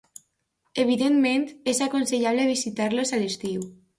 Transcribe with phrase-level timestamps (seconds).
[0.83, 1.43] Evidentment,
[1.75, 3.71] és aconsellable visitar-los a l'estiu.